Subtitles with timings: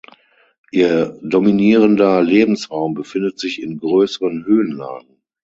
[0.71, 5.21] Ihr dominierender Lebensraum befindet sich in größeren Höhenlagen.